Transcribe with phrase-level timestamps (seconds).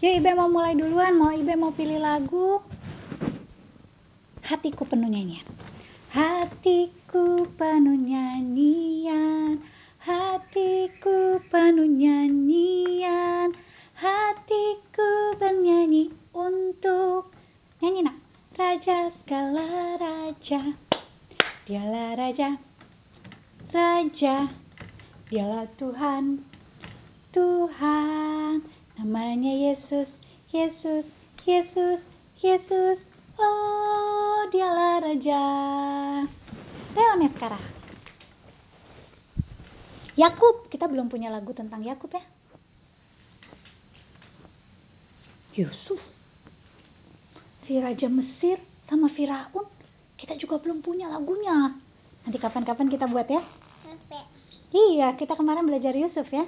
[0.00, 2.64] Yuk Ibe mau mulai duluan, mau Ibe mau pilih lagu.
[4.40, 5.44] Hatiku penuh nyanyian.
[6.10, 9.62] Hatiku penuh nyanyian,
[10.02, 13.54] hatiku penuh nyanyian,
[13.94, 17.30] hatiku bernyanyi untuk
[17.78, 18.16] nyanyi nak.
[18.58, 20.74] Raja segala raja,
[21.64, 22.58] dialah raja,
[23.70, 24.50] raja,
[25.30, 26.42] dialah Tuhan,
[27.30, 28.66] Tuhan,
[29.00, 30.12] namanya Yesus,
[30.52, 31.08] Yesus,
[31.48, 32.04] Yesus,
[32.44, 33.00] Yesus,
[33.40, 35.44] oh dialah raja.
[36.92, 37.64] Leone sekarang.
[40.20, 42.20] Yakub, kita belum punya lagu tentang Yakub ya.
[45.56, 46.00] Yusuf,
[47.64, 49.64] si Raja Mesir sama Firaun,
[50.20, 51.72] kita juga belum punya lagunya.
[52.28, 53.40] Nanti kapan-kapan kita buat ya.
[54.70, 56.44] Iya, kita kemarin belajar Yusuf ya.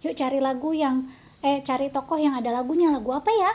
[0.00, 1.12] Yuk cari lagu yang
[1.44, 2.88] eh cari tokoh yang ada lagunya.
[2.88, 3.52] Lagu apa ya?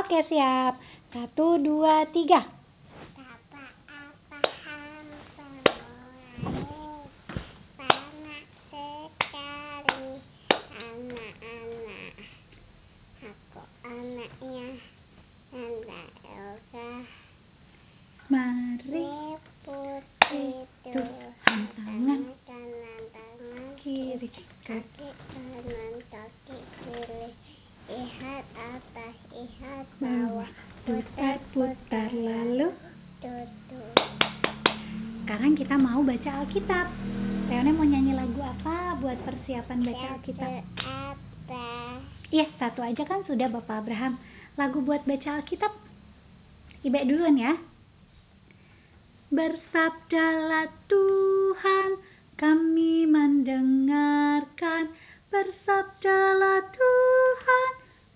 [0.00, 0.80] Oke, siap.
[1.12, 2.40] Satu, dua, tiga.
[18.24, 22.20] Mari puji Tuhan tangan
[23.78, 24.28] kiri
[24.66, 27.26] kaki kanan kaki kiri
[27.86, 30.50] lihat atas lihat bawah bawah
[30.84, 32.74] putar putar lalu
[33.22, 33.94] duduk
[35.22, 36.92] sekarang kita mau baca Alkitab.
[37.48, 40.60] Leone mau nyanyi lagu apa buat persiapan baca Alkitab?
[40.76, 44.20] apa iya satu aja kan sudah Bapak Abraham.
[44.60, 45.72] Lagu buat baca Alkitab
[46.84, 47.56] Ibe duluan ya.
[49.32, 51.96] Bersabdalah Tuhan
[52.36, 54.92] kami mendengarkan.
[55.32, 57.70] Bersabdalah Tuhan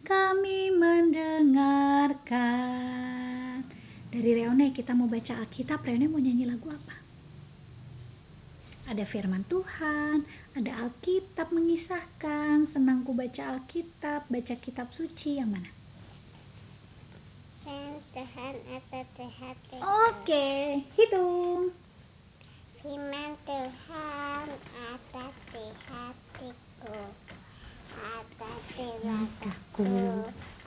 [0.04, 3.64] kami mendengarkan.
[4.12, 5.80] Dari Reone kita mau baca Alkitab.
[5.80, 7.07] Reone mau nyanyi lagu apa?
[8.88, 10.24] Ada firman Tuhan,
[10.56, 15.68] ada Alkitab mengisahkan, senangku baca Alkitab, baca kitab suci yang mana?
[18.16, 18.54] Tuhan
[19.28, 20.46] hati Oke,
[20.96, 21.68] hitung.
[22.80, 24.46] firman Tuhan
[24.96, 26.98] atas di hatiku
[27.98, 29.92] atas di Langkahku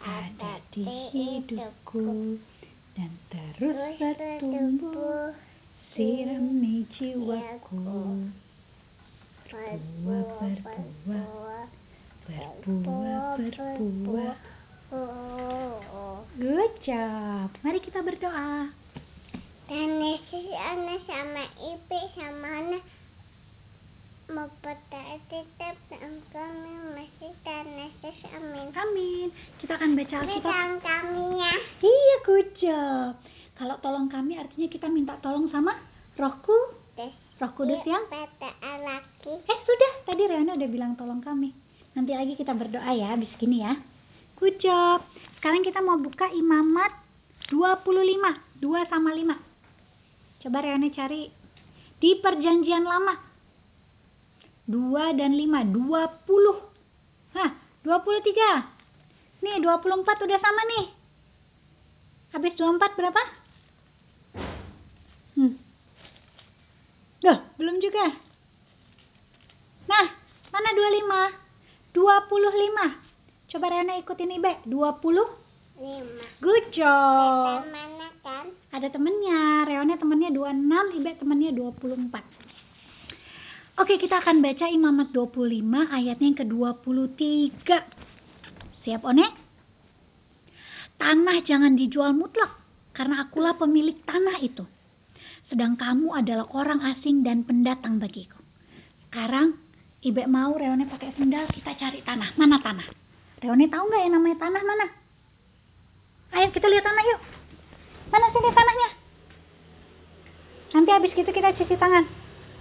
[0.03, 2.37] ada di hidupku
[2.93, 5.33] dan terus bertumbuh
[5.91, 7.83] sirami jiwaku
[9.51, 10.23] berbuah
[10.63, 11.65] berbuah
[12.23, 14.35] berbuah berbuah
[16.39, 18.71] good job mari kita berdoa.
[19.71, 22.79] Dan Yesus anak sama ibu sama
[24.63, 25.75] pada tetap
[26.31, 27.35] kami masih
[28.35, 28.67] amin.
[28.71, 29.27] amin.
[29.59, 30.79] Kita akan baca Alkitab.
[30.79, 31.55] Kami ya.
[31.83, 33.15] iya good job
[33.61, 35.77] kalau tolong kami artinya kita minta tolong sama
[36.17, 38.03] rohku Terus roh kudus yang.
[39.49, 41.49] Eh sudah, tadi Reona udah bilang tolong kami.
[41.97, 43.73] Nanti lagi kita berdoa ya habis gini ya.
[44.37, 45.01] Good job.
[45.37, 46.93] Sekarang kita mau buka imamat
[47.49, 48.61] 25.
[48.61, 50.45] 2 sama 5.
[50.45, 51.33] Coba Reona cari
[51.97, 53.17] di perjanjian lama.
[54.69, 57.33] 2 dan 5, 20.
[57.33, 57.51] Hah,
[57.81, 59.41] 23.
[59.41, 60.85] Nih, 24 udah sama nih.
[62.31, 63.21] Habis 24 berapa?
[65.33, 65.57] Hmm.
[67.21, 68.07] Duh, belum juga.
[69.91, 70.05] Nah,
[70.47, 71.91] mana 25?
[71.91, 73.51] 25.
[73.51, 74.63] Coba Rena ikutin Ibe.
[74.63, 75.27] 20.
[75.81, 76.23] Lima.
[76.39, 77.67] Good job.
[77.67, 78.47] Kita mana kan?
[78.71, 79.67] Ada temennya.
[79.67, 82.23] Reone temennya 26, Ibe temennya 24.
[83.75, 87.67] Oke, kita akan baca Imamat 25 ayatnya yang ke-23.
[88.87, 89.27] Siap, One?
[90.95, 92.55] Tanah jangan dijual mutlak,
[92.95, 94.63] karena akulah pemilik tanah itu.
[95.51, 98.39] Sedang kamu adalah orang asing dan pendatang bagiku.
[99.11, 99.59] Sekarang,
[99.99, 102.39] Ibe mau Reone pakai sendal, kita cari tanah.
[102.39, 102.87] Mana tanah?
[103.43, 104.87] Reone tahu nggak yang namanya tanah mana?
[106.39, 107.21] Ayo kita lihat tanah yuk.
[108.15, 108.89] Mana sini tanahnya?
[110.71, 112.07] Nanti habis gitu kita cuci tangan.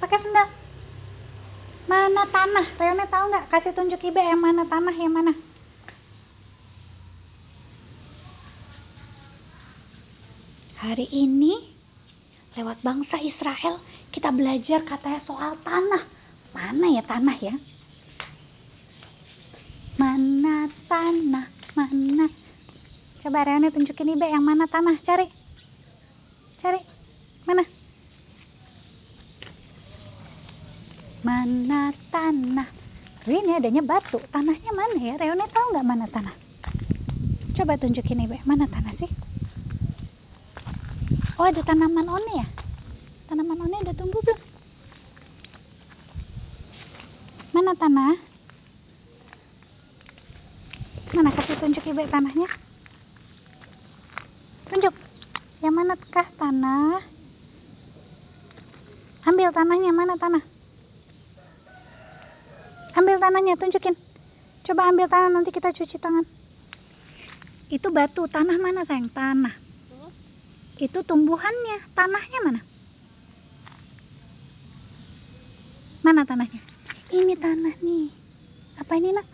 [0.02, 0.50] Pakai sendal.
[1.86, 2.66] Mana tanah?
[2.74, 3.54] Reone tahu nggak?
[3.54, 5.30] Kasih tunjuk Ibe yang mana tanah yang mana?
[10.82, 11.69] Hari ini
[12.60, 13.80] lewat bangsa Israel
[14.12, 16.04] kita belajar katanya soal tanah.
[16.52, 17.54] Mana ya tanah ya?
[19.96, 21.46] Mana tanah?
[21.72, 22.28] Mana?
[23.24, 25.00] Coba Reone tunjukin Ibe yang mana tanah.
[25.08, 25.24] Cari.
[26.60, 26.80] Cari.
[27.48, 27.64] Mana?
[31.24, 32.68] Mana tanah?
[33.24, 34.20] Ini adanya batu.
[34.28, 35.14] Tanahnya mana ya?
[35.16, 36.34] Reone tahu nggak mana tanah?
[37.56, 39.29] Coba tunjukin ibu, mana tanah sih?
[41.40, 42.44] Oh ada tanaman one ya?
[43.32, 44.40] Tanaman one udah tumbuh belum?
[47.56, 48.12] Mana tanah?
[51.16, 52.44] Mana kasih tunjuk ibu tanahnya?
[54.68, 54.92] Tunjuk.
[55.64, 57.08] Yang mana kah tanah?
[59.24, 60.44] Ambil tanahnya, mana tanah?
[63.00, 63.96] Ambil tanahnya, tunjukin.
[64.68, 66.28] Coba ambil tanah, nanti kita cuci tangan.
[67.72, 69.08] Itu batu, tanah mana sayang?
[69.08, 69.69] Tanah.
[70.80, 72.60] Itu tumbuhannya, tanahnya mana?
[76.00, 76.56] Mana tanahnya?
[77.12, 78.08] Ini tanah nih.
[78.80, 79.28] Apa ini nak?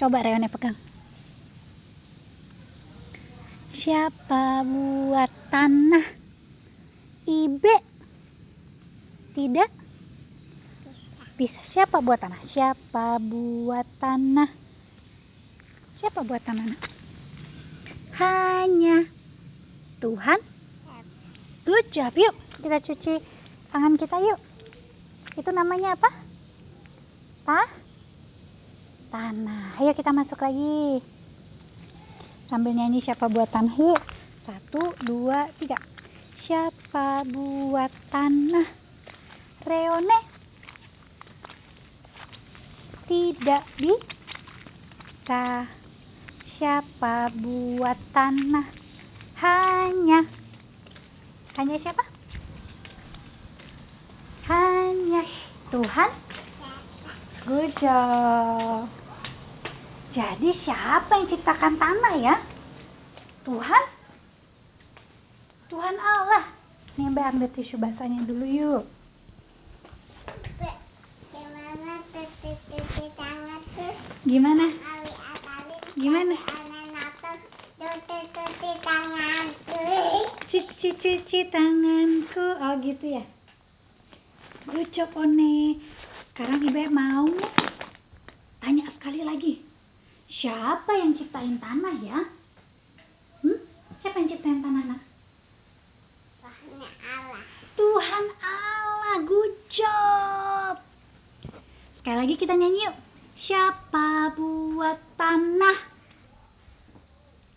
[0.00, 0.76] Coba Reone pegang.
[3.84, 6.06] Siapa buat tanah?
[7.28, 7.76] Ibe.
[9.36, 9.70] Tidak?
[11.36, 11.60] Bisa.
[11.76, 12.40] Siapa buat tanah?
[12.48, 14.48] Siapa buat tanah?
[16.00, 16.64] Siapa buat tanah?
[16.64, 16.82] Nak?
[18.16, 19.15] Hanya
[20.00, 20.40] Tuhan.
[21.66, 22.12] Good job.
[22.14, 23.14] Yuk, kita cuci
[23.74, 24.38] tangan kita yuk.
[25.34, 26.10] Itu namanya apa?
[27.42, 27.62] Ta?
[29.10, 29.80] Tanah.
[29.82, 31.02] Ayo kita masuk lagi.
[32.46, 34.02] Sambil nyanyi siapa buat tanah yuk.
[34.46, 35.80] Satu, dua, tiga.
[36.46, 38.68] Siapa buat tanah?
[39.66, 40.36] Reone
[43.06, 45.66] tidak bisa.
[46.58, 48.85] Siapa buat tanah?
[49.36, 50.24] Hanya
[51.56, 52.04] hanya siapa?
[54.44, 55.22] Hanya
[55.72, 56.10] Tuhan.
[57.48, 58.84] Good job.
[60.12, 62.36] Jadi siapa yang ciptakan tanah ya?
[63.48, 63.84] Tuhan?
[65.72, 66.44] Tuhan Allah.
[67.00, 68.84] Nih Mbak ambil tisu basahnya dulu yuk.
[74.26, 74.66] Gimana?
[75.96, 76.55] Gimana?
[78.06, 80.30] Cuci-cuci tangan tuh.
[80.46, 82.46] Cuci-cuci tanganku.
[82.62, 83.24] Oh gitu ya.
[84.94, 85.82] Job One.
[86.32, 87.26] Sekarang Ibu mau
[88.62, 89.62] tanya sekali lagi.
[90.26, 92.18] Siapa yang ciptain tanah ya?
[93.44, 93.58] Hmm?
[94.02, 95.00] Siapa yang ciptain tanah nak?
[96.42, 97.42] Soalnya Allah.
[97.76, 100.74] Tuhan Allah, good job.
[102.00, 102.96] Sekali lagi kita nyanyi yuk.
[103.46, 105.85] Siapa buat tanah?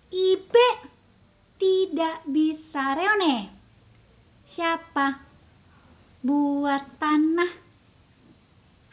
[0.09, 0.69] Ibe
[1.61, 3.53] tidak bisa reone.
[4.57, 5.21] Siapa
[6.25, 7.51] buat tanah?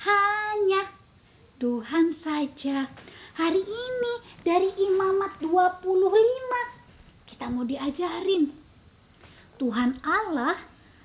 [0.05, 0.93] Hanya
[1.57, 2.87] Tuhan saja.
[3.37, 4.13] Hari ini
[4.45, 6.77] dari Imamat 25
[7.37, 8.49] kita mau diajarin
[9.61, 10.57] Tuhan Allah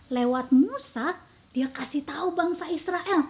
[0.08, 1.20] lewat Musa
[1.52, 3.28] dia kasih tahu bangsa Israel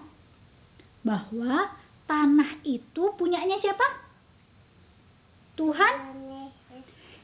[1.01, 1.73] bahwa
[2.05, 4.05] tanah itu punyanya siapa?
[5.57, 5.93] Tuhan.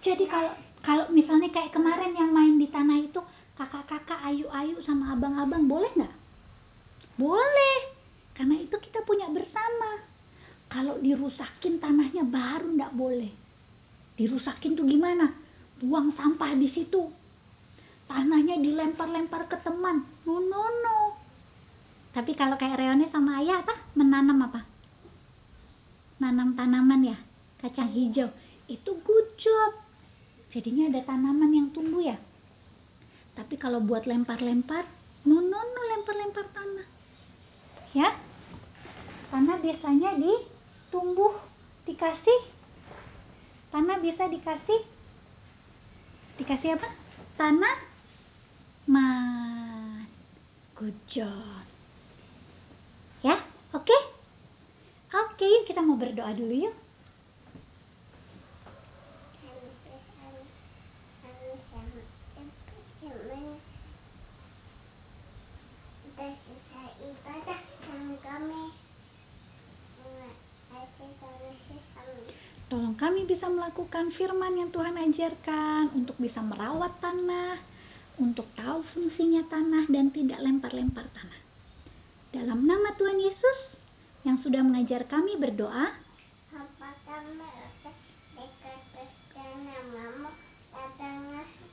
[0.05, 0.53] Jadi kalau
[0.85, 3.19] kalau misalnya kayak kemarin yang main di tanah itu
[3.57, 6.15] kakak-kakak ayu-ayu sama abang-abang boleh nggak?
[7.17, 7.77] Boleh.
[8.37, 10.05] Karena itu kita punya bersama.
[10.69, 13.33] Kalau dirusakin tanahnya baru nggak boleh.
[14.17, 15.33] Dirusakin tuh gimana?
[15.77, 17.05] Buang sampah di situ,
[18.09, 20.01] tanahnya dilempar-lempar ke teman.
[20.25, 20.97] No, no, no.
[22.17, 23.77] Tapi kalau kayak Reone sama Ayah apa?
[23.93, 24.65] Menanam apa?
[26.17, 27.17] Nanam tanaman ya,
[27.61, 28.33] kacang hijau.
[28.65, 29.86] Itu good job.
[30.55, 32.17] Jadinya ada tanaman yang tumbuh ya.
[33.35, 34.87] Tapi kalau buat lempar-lempar,
[35.27, 36.87] no, no, no, lempar-lempar tanah.
[37.91, 38.15] Ya,
[39.29, 41.35] tanah biasanya ditumbuh,
[41.85, 42.39] dikasih.
[43.69, 44.81] Tanah bisa dikasih,
[46.39, 46.89] dikasih apa?
[47.35, 47.75] Tanah
[48.87, 50.07] man.
[50.73, 51.65] Good job.
[53.21, 53.43] Ya,
[53.75, 53.97] oke?
[55.07, 56.75] Oke, yuk kita mau berdoa dulu yuk.
[62.97, 63.13] Kami
[68.25, 68.63] kami.
[72.67, 77.61] Tolong kami bisa melakukan firman yang Tuhan ajarkan untuk bisa merawat tanah,
[78.17, 81.41] untuk tahu fungsinya tanah dan tidak lempar-lempar tanah.
[82.33, 83.77] Dalam nama Tuhan Yesus
[84.25, 85.93] yang sudah mengajar kami berdoa,
[86.51, 87.17] mereka
[88.33, 88.81] dekat
[90.73, 91.66] datanglah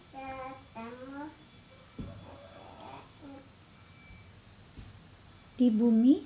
[5.64, 6.20] di bumi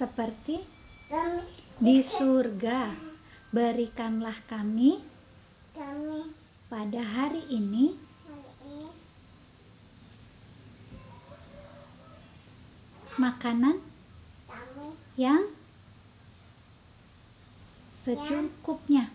[0.00, 0.56] seperti
[1.76, 3.12] di surga.
[3.52, 5.04] Berikanlah kami
[6.72, 7.92] pada hari ini
[13.20, 13.84] makanan
[15.20, 15.50] yang
[18.08, 19.12] secukupnya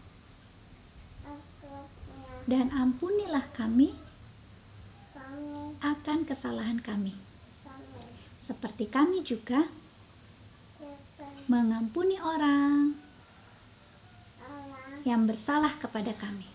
[2.45, 3.97] dan ampunilah kami
[5.81, 7.17] akan kesalahan kami
[8.45, 9.65] seperti kami juga
[11.45, 12.97] mengampuni orang
[15.05, 16.49] yang bersalah kepada kami.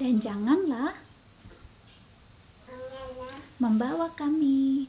[0.00, 0.96] Dan janganlah
[3.60, 4.88] membawa kami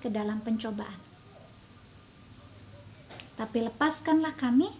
[0.00, 0.96] ke dalam pencobaan.
[3.36, 4.72] Tapi lepaskanlah kami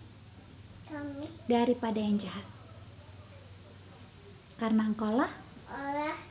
[1.44, 2.48] daripada yang jahat.
[4.56, 5.28] Karena engkaulah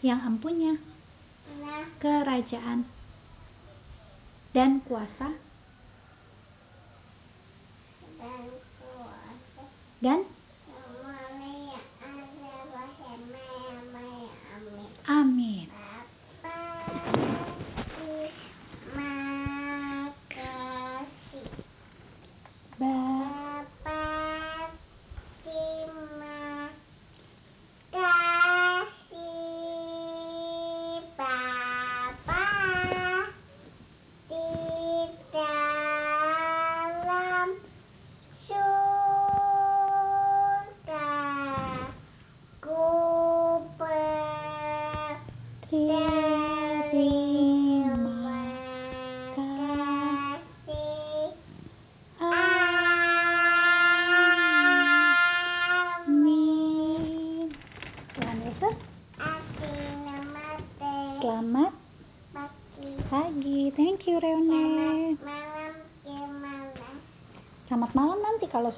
[0.01, 0.77] yang empunya
[1.61, 2.85] nah kerajaan
[4.55, 5.35] dan kuasa?
[8.15, 8.47] Dan
[8.79, 9.63] kuasa.
[9.99, 10.19] Dan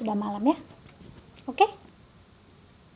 [0.07, 0.55] sudah malam ya